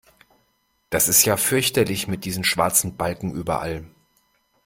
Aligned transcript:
Das 0.89 1.07
ist 1.07 1.25
ja 1.25 1.37
fürchterlich 1.37 2.07
mit 2.07 2.25
diesen 2.25 2.43
schwarzen 2.43 2.97
Balken 2.97 3.31
überall! 3.33 3.85